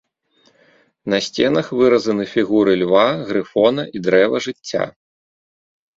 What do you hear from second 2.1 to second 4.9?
фігуры льва, грыфона і дрэва жыцця.